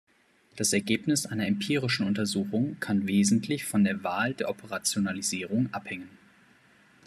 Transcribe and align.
Das 0.55 0.73
Ergebnis 0.73 1.27
einer 1.27 1.45
empirischen 1.45 2.07
Untersuchung 2.07 2.75
kann 2.79 3.05
wesentlich 3.07 3.65
von 3.65 3.83
der 3.83 4.03
Wahl 4.03 4.33
der 4.33 4.49
Operationalisierung 4.49 5.71
abhängen. 5.71 6.09